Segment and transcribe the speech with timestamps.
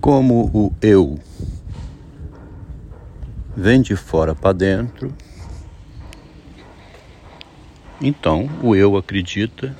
[0.00, 1.18] Como o eu
[3.56, 5.12] vem de fora para dentro,
[8.00, 9.76] então o eu acredita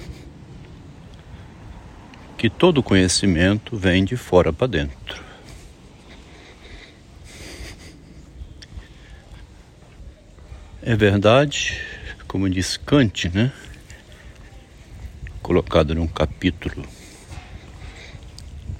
[2.37, 5.23] que todo conhecimento vem de fora para dentro.
[10.83, 11.81] É verdade,
[12.27, 13.53] como diz Kant, né?
[15.43, 16.85] Colocado num capítulo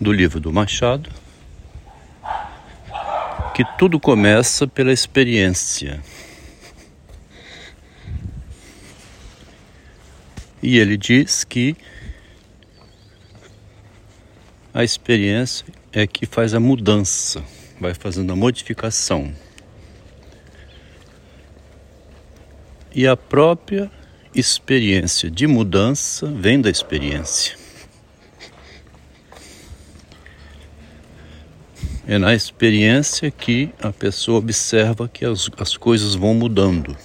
[0.01, 1.11] do livro do Machado,
[3.59, 6.01] que tudo começa pela experiência.
[10.63, 11.77] E ele diz que
[14.73, 17.43] a experiência é que faz a mudança,
[17.81, 19.35] vai fazendo a modificação.
[22.95, 23.91] E a própria
[24.33, 27.59] experiência de mudança vem da experiência.
[32.11, 36.97] É na experiência que a pessoa observa que as, as coisas vão mudando.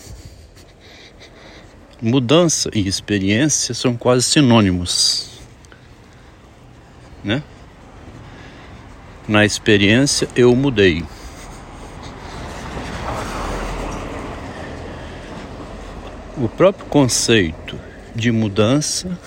[2.02, 5.42] Mudança e experiência são quase sinônimos.
[7.22, 7.44] Né?
[9.28, 11.04] Na experiência eu mudei.
[16.38, 17.78] O próprio conceito
[18.16, 19.20] de mudança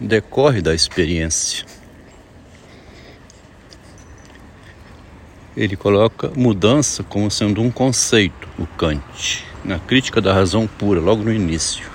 [0.00, 1.69] decorre da experiência.
[5.56, 11.22] Ele coloca mudança como sendo um conceito, o Kant, na crítica da razão pura, logo
[11.22, 11.90] no início.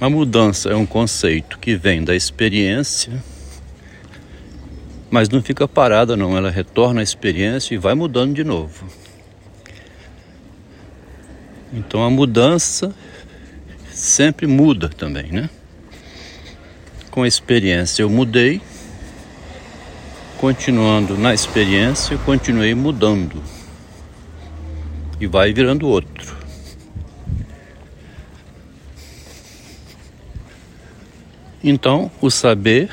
[0.00, 3.22] A mudança é um conceito que vem da experiência,
[5.10, 8.86] mas não fica parada não, ela retorna à experiência e vai mudando de novo.
[11.72, 12.94] Então a mudança
[13.90, 15.48] sempre muda também, né?
[17.10, 18.60] Com a experiência eu mudei,
[20.38, 23.42] continuando na experiência, continuei mudando
[25.20, 26.36] e vai virando outro.
[31.64, 32.90] Então, o saber,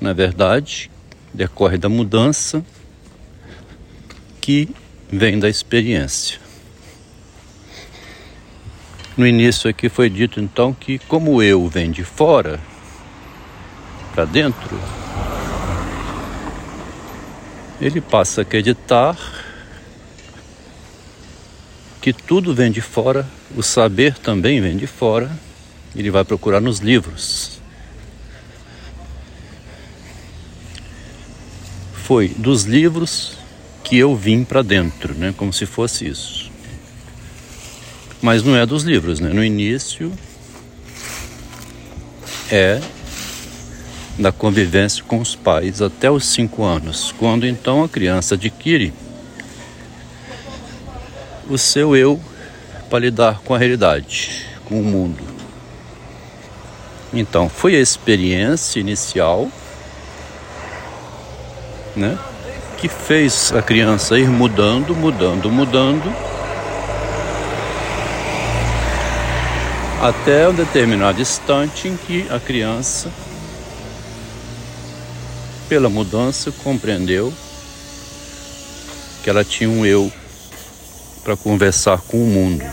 [0.00, 0.90] na verdade,
[1.34, 2.64] decorre da mudança
[4.40, 4.68] que
[5.10, 6.38] vem da experiência.
[9.16, 12.58] No início aqui foi dito então que como eu vem de fora
[14.14, 14.80] para dentro,
[17.80, 19.16] ele passa a acreditar
[22.00, 23.26] que tudo vem de fora,
[23.56, 25.30] o saber também vem de fora,
[25.94, 27.60] ele vai procurar nos livros.
[31.94, 33.38] Foi dos livros
[33.84, 35.34] que eu vim para dentro, né?
[35.36, 36.50] Como se fosse isso.
[38.22, 39.30] Mas não é dos livros, né?
[39.30, 40.12] No início
[42.50, 42.80] é
[44.20, 48.92] da convivência com os pais até os cinco anos, quando então a criança adquire
[51.48, 52.20] o seu eu
[52.90, 55.24] para lidar com a realidade, com o mundo.
[57.12, 59.48] Então, foi a experiência inicial,
[61.96, 62.18] né,
[62.76, 66.14] que fez a criança ir mudando, mudando, mudando,
[70.00, 73.10] até um determinado instante em que a criança
[75.70, 77.32] pela mudança, compreendeu
[79.22, 80.12] que ela tinha um eu
[81.22, 82.64] para conversar com o mundo.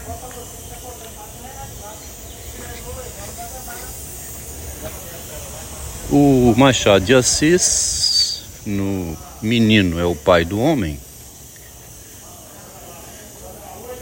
[6.10, 11.00] O Machado de Assis, no Menino é o Pai do Homem,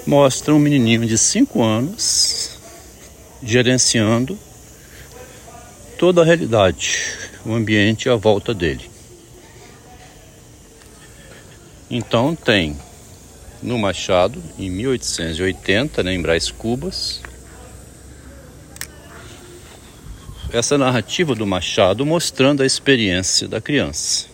[0.07, 2.51] mostra um menininho de 5 anos
[3.43, 4.39] gerenciando
[5.97, 8.89] toda a realidade o ambiente à volta dele.
[11.89, 12.75] Então tem
[13.61, 17.21] no Machado, em 1880, né, em Brás Cubas,
[20.51, 24.27] essa narrativa do Machado mostrando a experiência da criança.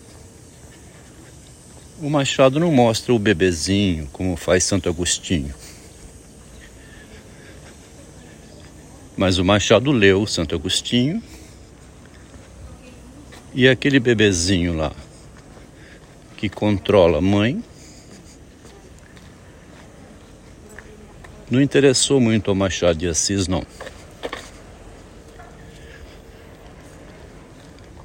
[2.02, 5.54] O Machado não mostra o bebezinho como faz Santo Agostinho.
[9.16, 11.22] Mas o Machado leu Santo Agostinho
[13.54, 14.92] e aquele bebezinho lá
[16.38, 17.64] que controla a mãe
[21.52, 23.62] não interessou muito ao Machado de Assis, não.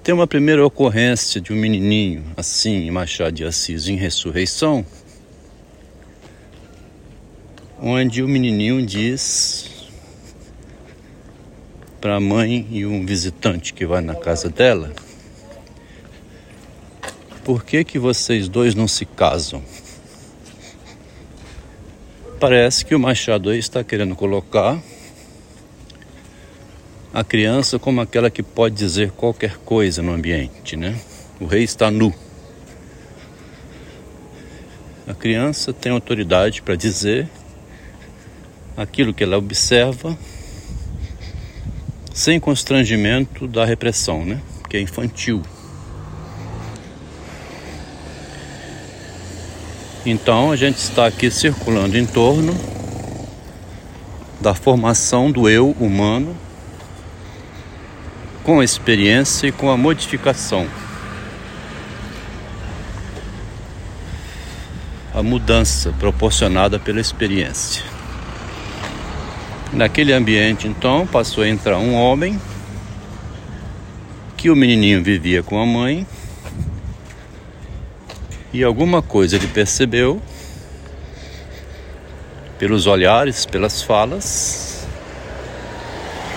[0.03, 4.85] Tem uma primeira ocorrência de um menininho assim em Machado de Assis em Ressurreição,
[7.81, 9.71] onde o menininho diz
[12.01, 14.93] para a mãe e um visitante que vai na casa dela
[17.47, 19.63] por que, que vocês dois não se casam?
[22.41, 24.83] Parece que o Machado aí está querendo colocar
[27.15, 30.99] a criança como aquela que pode dizer qualquer coisa no ambiente, né?
[31.39, 32.13] O rei está nu.
[35.07, 37.31] A criança tem autoridade para dizer
[38.77, 40.19] aquilo que ela observa
[42.13, 44.43] sem constrangimento da repressão, né?
[44.69, 45.45] Que é infantil.
[50.09, 52.55] Então a gente está aqui circulando em torno
[54.41, 56.37] da formação do eu humano
[58.45, 60.69] com a experiência e com a modificação.
[65.13, 67.83] A mudança proporcionada pela experiência.
[69.73, 72.41] Naquele ambiente, então, passou a entrar um homem
[74.37, 76.07] que o menininho vivia com a mãe
[78.57, 80.19] e alguma coisa ele percebeu
[82.59, 84.87] pelos olhares, pelas falas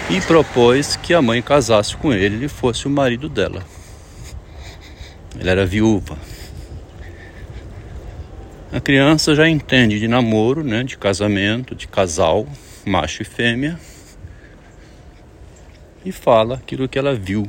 [0.09, 3.65] e propôs que a mãe casasse com ele e fosse o marido dela.
[5.39, 6.17] Ele era viúva.
[8.69, 12.45] A criança já entende de namoro, né, de casamento, de casal,
[12.85, 13.79] macho e fêmea,
[16.03, 17.47] e fala aquilo que ela viu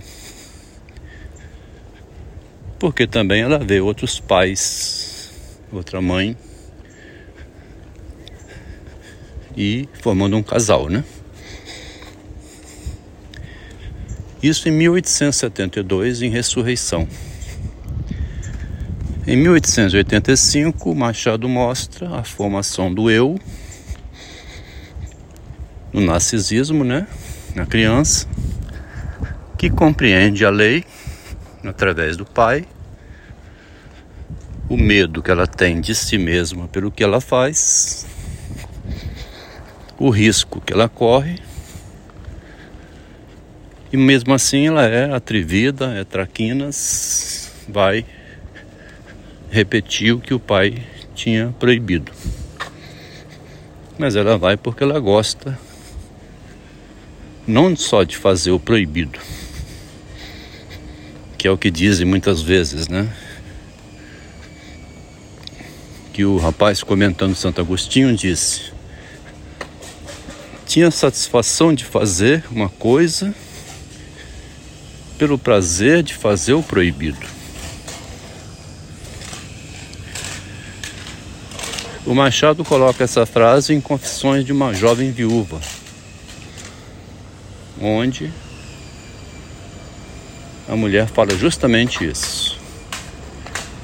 [2.80, 5.30] porque também ela vê outros pais,
[5.70, 6.34] outra mãe
[9.54, 11.04] e formando um casal, né?
[14.42, 17.06] Isso em 1872 em Ressurreição.
[19.26, 23.38] Em 1885, Machado mostra a formação do eu
[25.92, 27.06] no narcisismo, né,
[27.54, 28.26] na criança,
[29.58, 30.84] que compreende a lei
[31.64, 32.66] através do pai,
[34.68, 38.06] o medo que ela tem de si mesma pelo que ela faz,
[39.98, 41.38] o risco que ela corre,
[43.92, 48.06] e mesmo assim ela é atrevida, é traquinas, vai
[49.50, 50.82] repetir o que o pai
[51.14, 52.12] tinha proibido.
[53.98, 55.58] Mas ela vai porque ela gosta
[57.46, 59.18] não só de fazer o proibido,
[61.40, 63.10] que é o que dizem muitas vezes, né?
[66.12, 68.64] Que o rapaz comentando Santo Agostinho disse:
[70.66, 73.34] tinha satisfação de fazer uma coisa
[75.16, 77.26] pelo prazer de fazer o proibido.
[82.04, 85.58] O Machado coloca essa frase em Confissões de uma Jovem Viúva,
[87.80, 88.30] onde
[90.70, 92.56] a mulher fala justamente isso.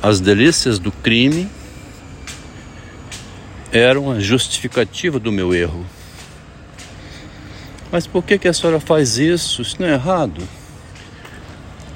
[0.01, 1.51] As delícias do crime
[3.73, 5.85] eram a justificativa do meu erro.
[7.91, 9.63] Mas por que, que a senhora faz isso?
[9.63, 10.41] Isso não é errado.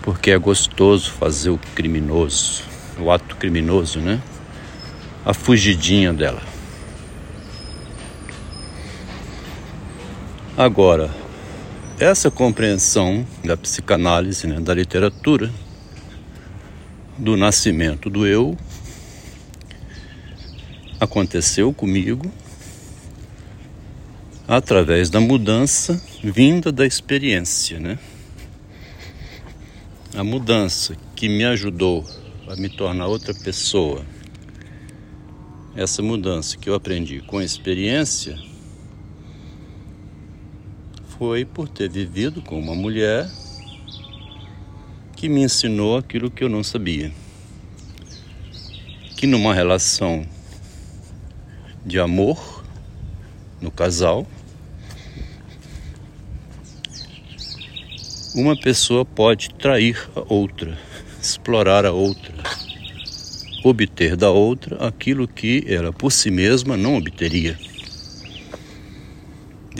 [0.02, 2.64] Porque é gostoso fazer o criminoso,
[2.98, 4.20] o ato criminoso, né?
[5.24, 6.42] A fugidinha dela.
[10.58, 11.10] Agora,
[12.00, 15.52] essa compreensão da psicanálise, né, da literatura,
[17.18, 18.56] do nascimento do eu,
[20.98, 22.32] aconteceu comigo
[24.48, 27.98] através da mudança vinda da experiência, né?
[30.16, 32.08] A mudança que me ajudou
[32.48, 34.06] a me tornar outra pessoa,
[35.76, 38.38] essa mudança que eu aprendi com a experiência,
[41.20, 43.30] foi por ter vivido com uma mulher
[45.14, 47.12] que me ensinou aquilo que eu não sabia.
[49.18, 50.26] Que numa relação
[51.84, 52.64] de amor
[53.60, 54.26] no casal,
[58.34, 60.78] uma pessoa pode trair a outra,
[61.20, 62.32] explorar a outra,
[63.62, 67.58] obter da outra aquilo que ela por si mesma não obteria.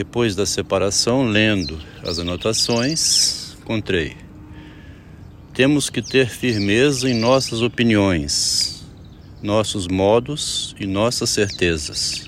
[0.01, 4.17] Depois da separação, lendo as anotações, encontrei.
[5.53, 8.83] Temos que ter firmeza em nossas opiniões,
[9.43, 12.25] nossos modos e nossas certezas.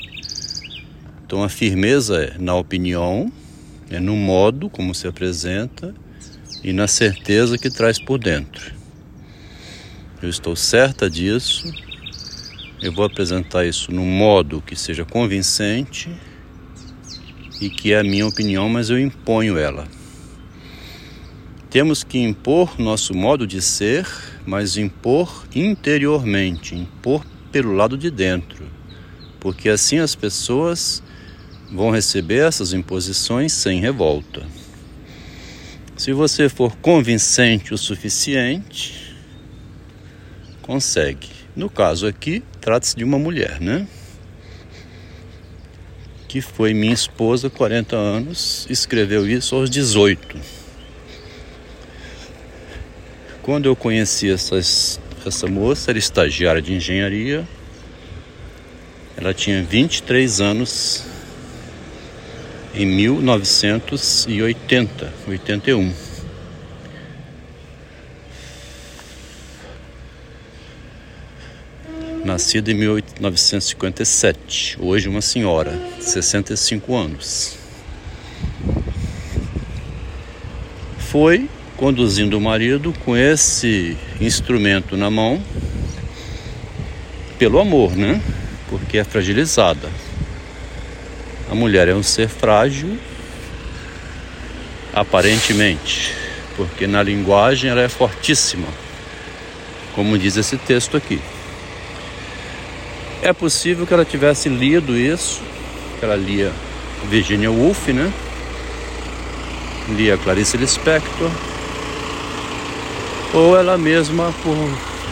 [1.25, 3.33] Então a firmeza é na opinião,
[3.89, 5.95] é no modo como se apresenta
[6.63, 8.75] e na certeza que traz por dentro.
[10.23, 11.73] Eu estou certa disso.
[12.83, 16.11] Eu vou apresentar isso num modo que seja convincente
[17.63, 19.87] e que é a minha opinião, mas eu imponho ela.
[21.71, 24.05] Temos que impor nosso modo de ser,
[24.45, 28.67] mas impor interiormente, impor pelo lado de dentro,
[29.39, 31.05] porque assim as pessoas
[31.71, 34.45] vão receber essas imposições sem revolta.
[35.97, 39.15] Se você for convincente o suficiente,
[40.63, 41.29] consegue.
[41.55, 43.87] No caso aqui, trata-se de uma mulher, né?
[46.33, 50.39] Que foi minha esposa, 40 anos, escreveu isso aos 18.
[53.43, 57.47] Quando eu conheci essas, essa moça, era estagiária de engenharia,
[59.15, 61.05] ela tinha 23 anos
[62.75, 65.93] em 1980, 81.
[72.33, 77.59] Nascida em 1957, hoje uma senhora, 65 anos.
[80.99, 81.47] Foi
[81.77, 85.43] conduzindo o marido com esse instrumento na mão,
[87.39, 88.19] pelo amor, né?
[88.71, 89.91] Porque é fragilizada.
[91.51, 92.99] A mulher é um ser frágil,
[94.91, 96.15] aparentemente,
[96.57, 98.69] porque na linguagem ela é fortíssima,
[99.95, 101.21] como diz esse texto aqui.
[103.23, 105.41] É possível que ela tivesse lido isso,
[106.01, 106.53] que ela lia
[107.09, 108.13] Virginia Woolf, né?
[109.91, 111.31] Lia Clarice Lispector,
[113.33, 114.57] ou ela mesma, por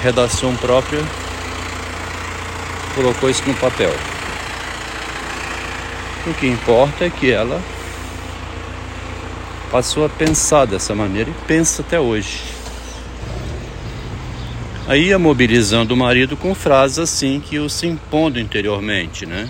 [0.02, 1.00] redação própria,
[2.96, 3.94] colocou isso no papel.
[6.26, 7.62] O que importa é que ela
[9.70, 12.59] passou a pensar dessa maneira e pensa até hoje.
[14.90, 19.48] Aí ia mobilizando o marido com frases assim que o se impondo interiormente, né?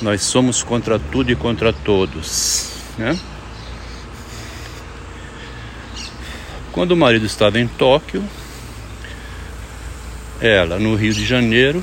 [0.00, 3.18] Nós somos contra tudo e contra todos, né?
[6.70, 8.22] Quando o marido estava em Tóquio,
[10.40, 11.82] ela no Rio de Janeiro,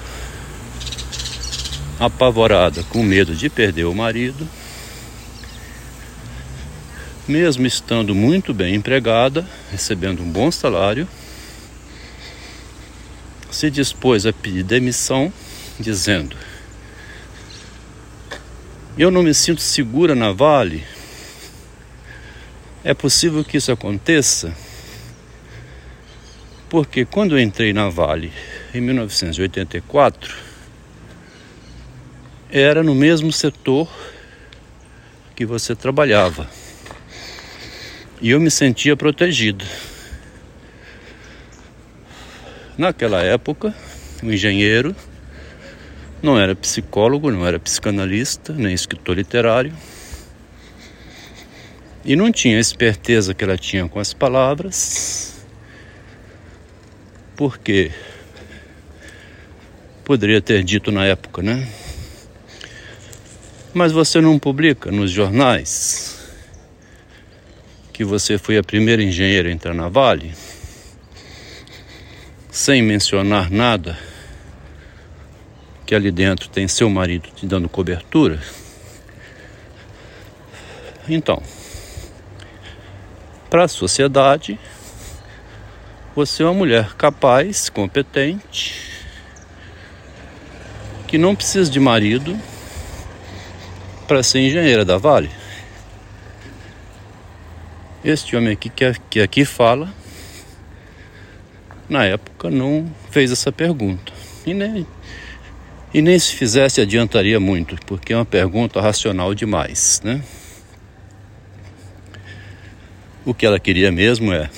[1.99, 4.47] apavorada, com medo de perder o marido,
[7.27, 11.07] mesmo estando muito bem empregada, recebendo um bom salário,
[13.51, 15.31] se dispôs a pedir demissão,
[15.79, 16.35] dizendo:
[18.97, 20.83] Eu não me sinto segura na Vale.
[22.83, 24.55] É possível que isso aconteça?
[26.69, 28.31] Porque quando eu entrei na Vale
[28.73, 30.35] em 1984,
[32.49, 33.89] era no mesmo setor
[35.35, 36.49] que você trabalhava.
[38.19, 39.63] E eu me sentia protegido.
[42.75, 43.75] Naquela época,
[44.23, 44.95] o engenheiro
[46.21, 49.71] não era psicólogo, não era psicanalista, nem escritor literário.
[52.03, 55.45] E não tinha a esperteza que ela tinha com as palavras,
[57.35, 57.91] porque
[60.03, 61.67] poderia ter dito na época, né?
[63.75, 66.16] Mas você não publica nos jornais
[67.97, 70.31] que você foi a primeira engenheira a entrar na Vale?
[72.51, 73.97] Sem mencionar nada
[75.83, 78.39] que ali dentro tem seu marido te dando cobertura?
[81.09, 81.41] Então,
[83.49, 84.59] para a sociedade,
[86.15, 88.91] você é uma mulher capaz, competente,
[91.07, 92.39] que não precisa de marido
[94.07, 95.46] para ser engenheira da Vale.
[98.07, 98.71] Este homem aqui
[99.09, 99.93] que, aqui fala,
[101.89, 104.13] na época não fez essa pergunta.
[104.45, 104.87] E nem,
[105.93, 110.23] e nem se fizesse adiantaria muito, porque é uma pergunta racional demais, né?
[113.25, 114.49] O que ela queria mesmo é: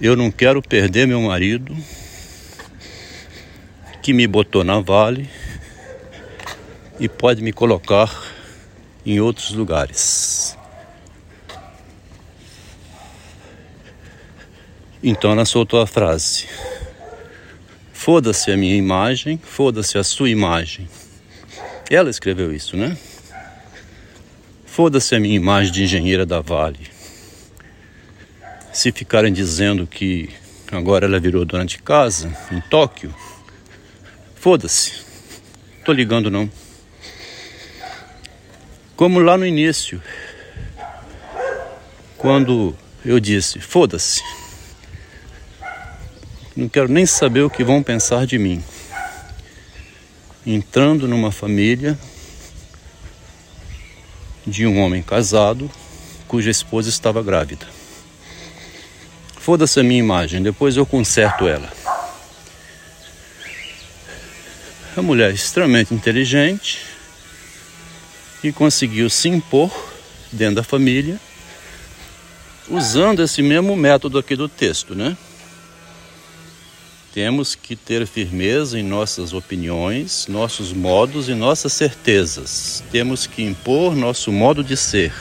[0.00, 1.76] eu não quero perder meu marido
[4.00, 5.28] que me botou na Vale
[7.00, 8.16] e pode me colocar
[9.04, 10.57] em outros lugares.
[15.02, 16.46] Então ela soltou a frase:
[17.92, 20.88] Foda-se a minha imagem, foda-se a sua imagem.
[21.90, 22.96] Ela escreveu isso, né?
[24.66, 26.88] Foda-se a minha imagem de engenheira da Vale.
[28.72, 30.30] Se ficarem dizendo que
[30.70, 33.14] agora ela virou dona de casa em Tóquio,
[34.34, 35.04] foda-se.
[35.84, 36.50] Tô ligando não.
[38.94, 40.02] Como lá no início,
[42.16, 44.22] quando eu disse: foda-se,
[46.58, 48.60] não quero nem saber o que vão pensar de mim.
[50.44, 51.96] Entrando numa família
[54.44, 55.70] de um homem casado
[56.26, 57.64] cuja esposa estava grávida.
[59.38, 61.72] Foda-se a minha imagem, depois eu conserto ela.
[64.96, 66.80] A mulher extremamente inteligente
[68.42, 69.70] e conseguiu se impor
[70.32, 71.20] dentro da família
[72.68, 75.16] usando esse mesmo método aqui do texto, né?
[77.12, 82.84] Temos que ter firmeza em nossas opiniões, nossos modos e nossas certezas.
[82.92, 85.12] Temos que impor nosso modo de ser,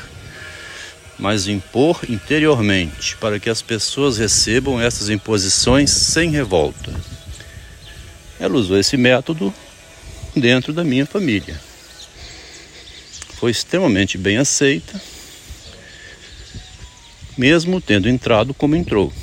[1.17, 6.93] mas impor interiormente, para que as pessoas recebam essas imposições sem revolta.
[8.37, 9.53] Ela usou esse método
[10.35, 11.59] dentro da minha família.
[13.39, 15.01] Foi extremamente bem aceita,
[17.37, 19.13] mesmo tendo entrado como entrou.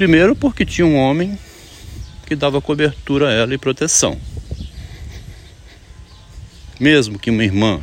[0.00, 1.38] Primeiro, porque tinha um homem
[2.24, 4.18] que dava cobertura a ela e proteção.
[6.80, 7.82] Mesmo que uma irmã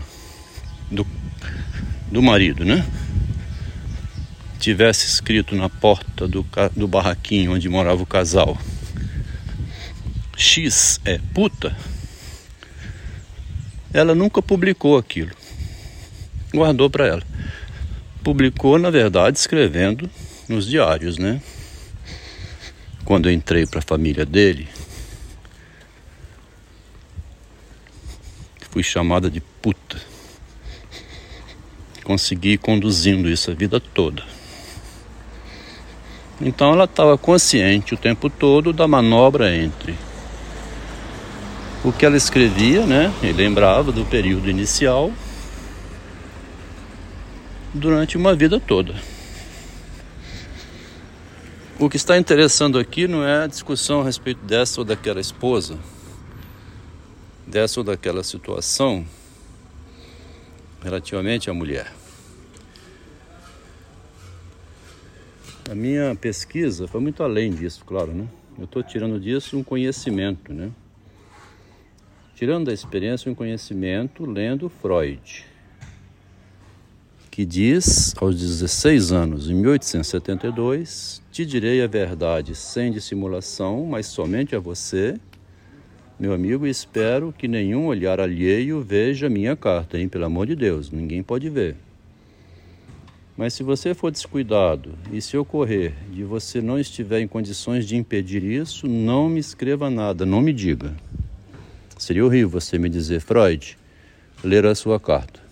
[0.90, 1.06] do,
[2.12, 2.84] do marido, né?
[4.60, 6.44] Tivesse escrito na porta do,
[6.76, 8.58] do barraquinho onde morava o casal:
[10.36, 11.78] X é puta.
[13.94, 15.36] Ela nunca publicou aquilo.
[16.52, 17.24] Guardou para ela.
[18.24, 20.10] Publicou, na verdade, escrevendo
[20.50, 21.40] nos diários, né?
[23.08, 24.68] Quando eu entrei para a família dele,
[28.70, 29.96] fui chamada de puta.
[32.04, 34.26] Consegui ir conduzindo isso a vida toda.
[36.42, 39.96] Então ela estava consciente o tempo todo da manobra entre
[41.86, 43.14] o que ela escrevia, né?
[43.24, 45.14] E lembrava do período inicial
[47.74, 49.17] durante uma vida toda.
[51.80, 55.78] O que está interessando aqui não é a discussão a respeito dessa ou daquela esposa,
[57.46, 59.06] dessa ou daquela situação
[60.82, 61.94] relativamente à mulher.
[65.70, 68.28] A minha pesquisa foi muito além disso, claro, né?
[68.58, 70.72] Eu estou tirando disso um conhecimento, né?
[72.34, 75.46] Tirando da experiência um conhecimento lendo Freud
[77.38, 84.56] que diz aos 16 anos, em 1872, te direi a verdade sem dissimulação, mas somente
[84.56, 85.20] a você,
[86.20, 90.10] meu amigo, espero que nenhum olhar alheio veja minha carta, hein?
[90.10, 91.76] Pelo amor de Deus, ninguém pode ver.
[93.38, 97.96] Mas se você for descuidado e se ocorrer de você não estiver em condições de
[97.96, 100.96] impedir isso, não me escreva nada, não me diga.
[102.00, 103.78] Seria horrível você me dizer, Freud,
[104.44, 105.47] ler a sua carta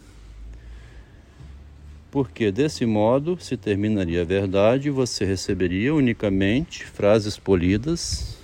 [2.15, 8.37] porque desse modo se terminaria a verdade e você receberia unicamente frases polidas,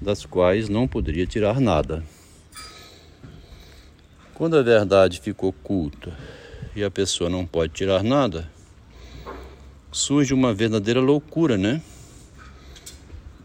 [0.00, 2.04] das quais não poderia tirar nada.
[4.34, 6.16] Quando a verdade fica oculta
[6.76, 8.48] e a pessoa não pode tirar nada,
[9.90, 11.82] surge uma verdadeira loucura, né?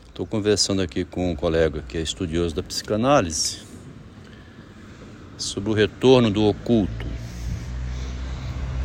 [0.08, 3.62] Estou conversando aqui com um colega que é estudioso da psicanálise
[5.36, 7.13] sobre o retorno do oculto.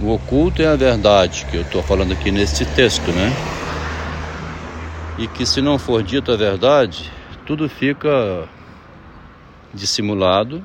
[0.01, 3.33] O oculto é a verdade que eu estou falando aqui nesse texto, né?
[5.19, 7.11] E que se não for dita a verdade,
[7.45, 8.49] tudo fica
[9.75, 10.65] dissimulado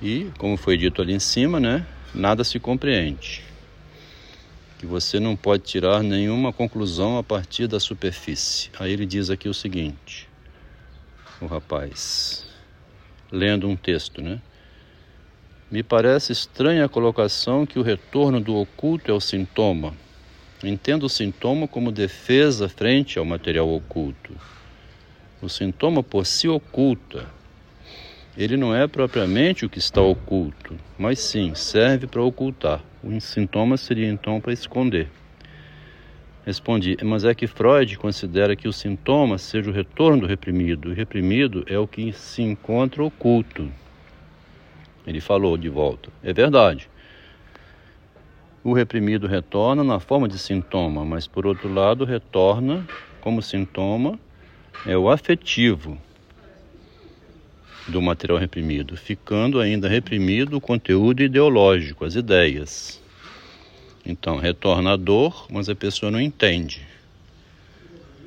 [0.00, 1.86] e, como foi dito ali em cima, né?
[2.14, 3.42] Nada se compreende.
[4.78, 8.70] Que você não pode tirar nenhuma conclusão a partir da superfície.
[8.78, 10.26] Aí ele diz aqui o seguinte:
[11.42, 12.46] o rapaz,
[13.30, 14.40] lendo um texto, né?
[15.70, 19.94] Me parece estranha a colocação que o retorno do oculto é o sintoma.
[20.64, 24.34] Entendo o sintoma como defesa frente ao material oculto.
[25.40, 27.24] O sintoma por si oculta.
[28.36, 32.82] Ele não é propriamente o que está oculto, mas sim serve para ocultar.
[33.00, 35.08] O sintoma seria então para esconder.
[36.44, 40.88] Respondi, mas é que Freud considera que o sintoma seja o retorno do reprimido.
[40.88, 43.70] O reprimido é o que se encontra oculto.
[45.06, 46.10] Ele falou de volta.
[46.22, 46.88] É verdade.
[48.62, 52.86] O reprimido retorna na forma de sintoma, mas por outro lado, retorna
[53.20, 54.18] como sintoma
[54.84, 55.98] é o afetivo
[57.88, 63.00] do material reprimido, ficando ainda reprimido o conteúdo ideológico, as ideias.
[64.04, 66.86] Então, retorna a dor, mas a pessoa não entende.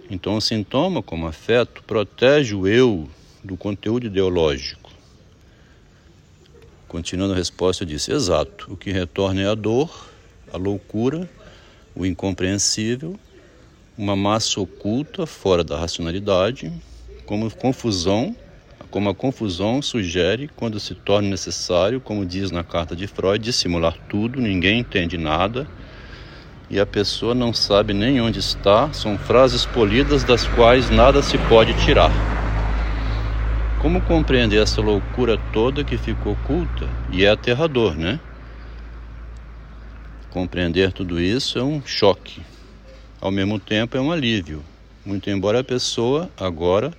[0.10, 3.10] Então, o sintoma, como afeto, protege o eu
[3.44, 4.83] do conteúdo ideológico.
[6.94, 8.72] Continuando a resposta, eu disse: exato.
[8.72, 9.90] O que retorna é a dor,
[10.54, 11.28] a loucura,
[11.96, 13.20] o incompreensível,
[13.98, 16.72] uma massa oculta fora da racionalidade,
[17.26, 18.36] como confusão,
[18.92, 23.98] como a confusão sugere quando se torna necessário, como diz na carta de Freud, dissimular
[24.08, 25.68] tudo, ninguém entende nada
[26.70, 31.40] e a pessoa não sabe nem onde está, são frases polidas das quais nada se
[31.40, 32.43] pode tirar.
[33.84, 36.88] Como compreender essa loucura toda que ficou oculta?
[37.12, 38.18] E é aterrador, né?
[40.30, 42.42] Compreender tudo isso é um choque.
[43.20, 44.64] Ao mesmo tempo, é um alívio,
[45.06, 46.94] muito embora a pessoa agora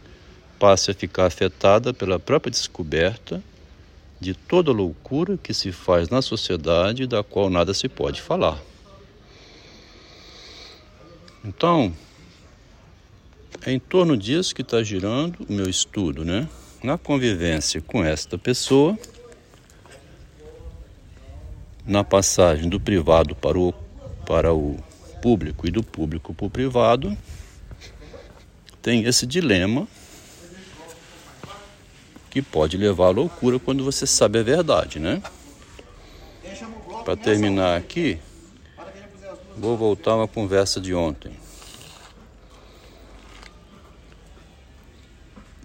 [0.59, 3.43] passe a ficar afetada pela própria descoberta
[4.21, 8.61] de toda loucura que se faz na sociedade da qual nada se pode falar.
[11.43, 11.95] Então,
[13.65, 16.47] é em torno disso que está girando o meu estudo, né?
[16.85, 18.99] Na convivência com esta pessoa,
[21.87, 23.73] na passagem do privado para o,
[24.27, 24.77] para o
[25.23, 27.17] público e do público para o privado,
[28.83, 29.89] tem esse dilema
[32.29, 35.23] que pode levar à loucura quando você sabe a verdade, né?
[37.03, 38.19] Para terminar aqui,
[39.57, 41.33] vou voltar a uma conversa de ontem.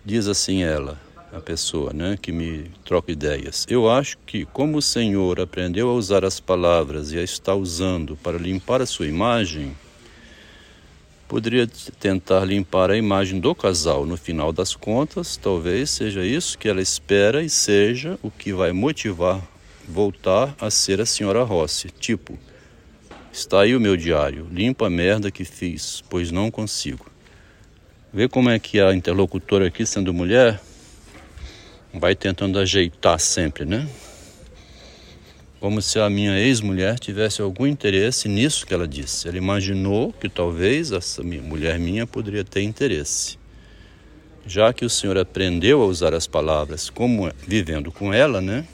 [0.05, 3.65] Diz assim ela, a pessoa, né, que me troca ideias.
[3.69, 8.15] Eu acho que como o Senhor aprendeu a usar as palavras e a está usando
[8.17, 9.75] para limpar a sua imagem,
[11.27, 11.67] poderia
[11.99, 14.05] tentar limpar a imagem do casal.
[14.05, 18.71] No final das contas, talvez seja isso que ela espera e seja o que vai
[18.71, 19.41] motivar
[19.89, 21.89] voltar a ser a senhora Rossi.
[21.89, 22.37] Tipo,
[23.31, 27.05] está aí o meu diário, limpa a merda que fiz, pois não consigo.
[28.13, 30.59] Vê como é que a interlocutora aqui, sendo mulher,
[31.93, 33.87] vai tentando ajeitar sempre, né?
[35.59, 39.27] como se a minha ex-mulher tivesse algum interesse nisso que ela disse.
[39.27, 43.37] Ela imaginou que talvez essa mulher minha poderia ter interesse.
[44.45, 48.65] Já que o Senhor aprendeu a usar as palavras como vivendo com ela, né?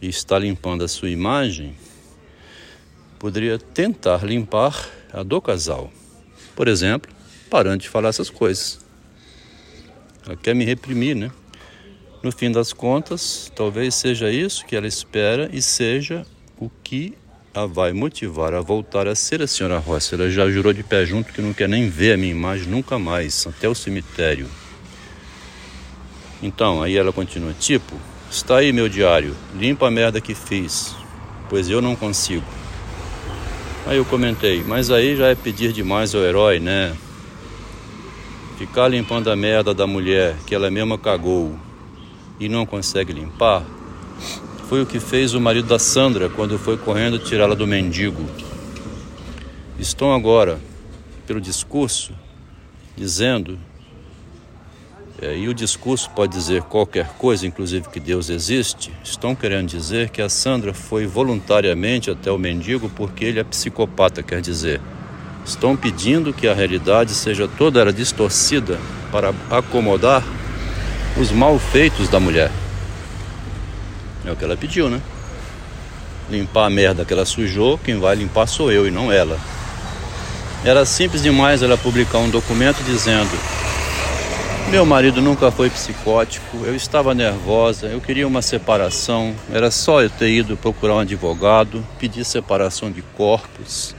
[0.00, 1.74] E está limpando a sua imagem,
[3.18, 5.90] poderia tentar limpar a do casal.
[6.54, 7.12] Por exemplo,
[7.50, 8.78] parando de falar essas coisas.
[10.24, 11.32] Ela quer me reprimir, né?
[12.26, 16.26] No fim das contas, talvez seja isso que ela espera e seja
[16.58, 17.14] o que
[17.54, 20.14] a vai motivar a voltar a ser a senhora Rossi.
[20.14, 22.98] Ela já jurou de pé junto que não quer nem ver a minha imagem nunca
[22.98, 24.48] mais, até o cemitério.
[26.42, 27.94] Então, aí ela continua: Tipo,
[28.28, 30.96] está aí meu diário, limpa a merda que fiz,
[31.48, 32.44] pois eu não consigo.
[33.86, 36.92] Aí eu comentei: Mas aí já é pedir demais ao herói, né?
[38.58, 41.56] Ficar limpando a merda da mulher que ela mesma cagou
[42.38, 43.64] e não consegue limpar,
[44.68, 48.24] foi o que fez o marido da Sandra quando foi correndo tirá-la do mendigo.
[49.78, 50.58] Estão agora,
[51.26, 52.12] pelo discurso,
[52.96, 53.58] dizendo,
[55.20, 60.10] é, e o discurso pode dizer qualquer coisa, inclusive que Deus existe, estão querendo dizer
[60.10, 64.80] que a Sandra foi voluntariamente até o mendigo porque ele é psicopata, quer dizer.
[65.44, 68.80] Estão pedindo que a realidade seja toda distorcida
[69.12, 70.24] para acomodar
[71.18, 72.50] os malfeitos da mulher.
[74.24, 75.00] É o que ela pediu, né?
[76.28, 79.38] Limpar a merda que ela sujou, quem vai limpar sou eu e não ela.
[80.64, 83.30] Era simples demais ela publicar um documento dizendo:
[84.68, 90.10] Meu marido nunca foi psicótico, eu estava nervosa, eu queria uma separação, era só eu
[90.10, 93.94] ter ido procurar um advogado, pedir separação de corpos.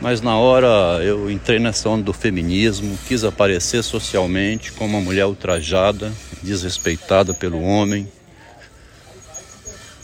[0.00, 5.26] Mas na hora eu entrei nessa onda do feminismo, quis aparecer socialmente como uma mulher
[5.26, 6.10] ultrajada,
[6.42, 8.10] desrespeitada pelo homem.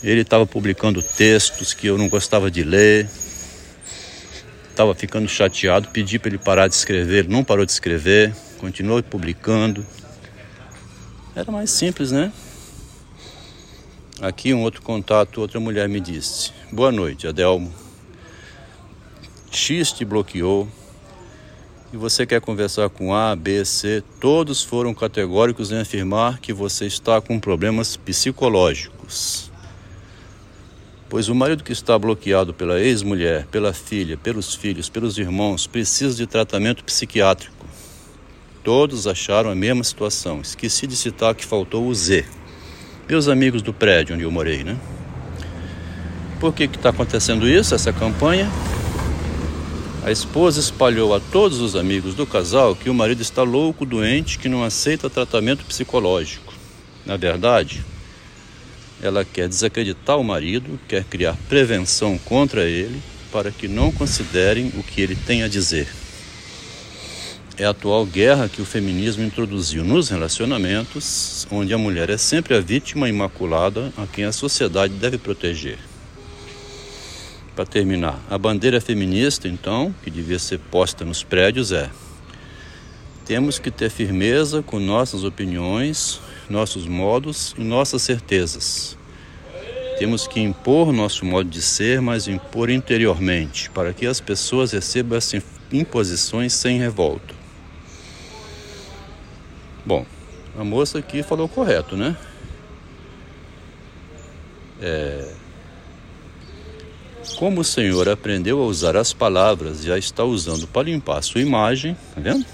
[0.03, 3.09] Ele estava publicando textos que eu não gostava de ler.
[4.69, 9.01] Estava ficando chateado, pedi para ele parar de escrever, ele não parou de escrever, continuou
[9.01, 9.83] publicando.
[11.35, 12.31] Era mais simples, né?
[14.21, 17.86] Aqui um outro contato, outra mulher me disse: Boa noite, Adelmo.
[19.57, 20.67] X te bloqueou
[21.91, 26.85] e você quer conversar com A, B, C, todos foram categóricos em afirmar que você
[26.85, 29.51] está com problemas psicológicos.
[31.09, 36.15] Pois o marido que está bloqueado pela ex-mulher, pela filha, pelos filhos, pelos irmãos, precisa
[36.15, 37.65] de tratamento psiquiátrico.
[38.63, 40.41] Todos acharam a mesma situação.
[40.41, 42.25] Esqueci de citar que faltou o Z.
[43.07, 44.77] Meus amigos do prédio onde eu morei, né?
[46.41, 48.51] Por que está acontecendo isso, essa campanha?
[50.07, 54.39] A esposa espalhou a todos os amigos do casal que o marido está louco, doente,
[54.39, 56.53] que não aceita tratamento psicológico.
[57.05, 57.83] Na verdade,
[59.03, 63.01] ela quer desacreditar o marido, quer criar prevenção contra ele
[63.33, 65.89] para que não considerem o que ele tem a dizer.
[67.57, 72.55] é a atual guerra que o feminismo introduziu nos relacionamentos, onde a mulher é sempre
[72.55, 75.79] a vítima imaculada a quem a sociedade deve proteger.
[77.57, 81.89] Para terminar, a bandeira feminista, então, que devia ser posta nos prédios, é:
[83.25, 88.95] temos que ter firmeza com nossas opiniões, nossos modos e nossas certezas.
[89.97, 95.17] Temos que impor nosso modo de ser, mas impor interiormente, para que as pessoas recebam
[95.17, 95.41] essas
[95.73, 97.33] imposições sem revolta.
[99.83, 100.05] Bom,
[100.55, 102.15] a moça aqui falou correto, né?
[104.79, 105.36] É...
[107.35, 111.21] Como o Senhor aprendeu a usar as palavras e a está usando para limpar a
[111.21, 112.45] sua imagem, tá vendo?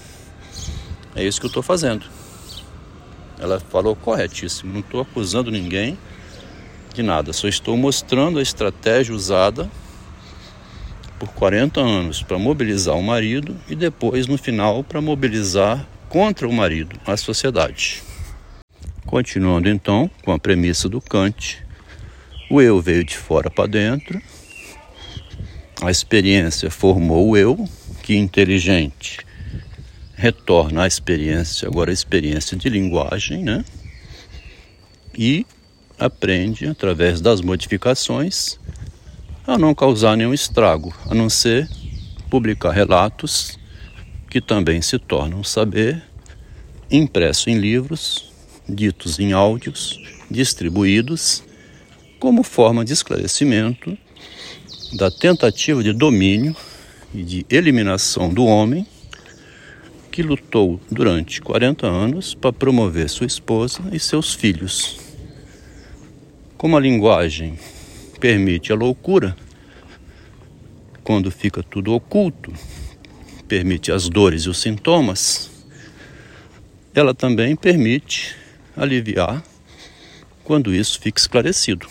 [1.14, 2.04] É isso que eu estou fazendo.
[3.38, 5.96] Ela falou corretíssimo, não estou acusando ninguém
[6.92, 9.70] de nada, só estou mostrando a estratégia usada
[11.18, 16.52] por 40 anos para mobilizar o marido e depois, no final, para mobilizar contra o
[16.52, 18.02] marido, a sociedade.
[19.06, 21.64] Continuando então com a premissa do Kant,
[22.50, 24.20] o eu veio de fora para dentro,
[25.82, 27.68] a experiência formou eu,
[28.02, 29.18] que inteligente
[30.14, 33.64] retorna à experiência, agora a experiência de linguagem, né?
[35.16, 35.46] E
[35.98, 38.58] aprende através das modificações
[39.46, 41.68] a não causar nenhum estrago, a não ser
[42.30, 43.58] publicar relatos
[44.30, 46.02] que também se tornam saber,
[46.90, 48.32] impresso em livros,
[48.68, 51.42] ditos em áudios, distribuídos
[52.18, 53.96] como forma de esclarecimento
[54.94, 56.56] da tentativa de domínio
[57.12, 58.86] e de eliminação do homem
[60.12, 65.00] que lutou durante 40 anos para promover sua esposa e seus filhos.
[66.56, 67.58] Como a linguagem
[68.20, 69.36] permite a loucura,
[71.02, 72.52] quando fica tudo oculto,
[73.48, 75.50] permite as dores e os sintomas,
[76.94, 78.36] ela também permite
[78.76, 79.42] aliviar
[80.44, 81.88] quando isso fica esclarecido.